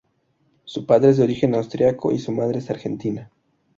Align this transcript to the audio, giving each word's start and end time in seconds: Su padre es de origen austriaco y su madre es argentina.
Su 0.65 0.87
padre 0.87 1.11
es 1.11 1.17
de 1.17 1.23
origen 1.25 1.53
austriaco 1.53 2.11
y 2.11 2.17
su 2.17 2.31
madre 2.31 2.57
es 2.57 2.71
argentina. 2.71 3.29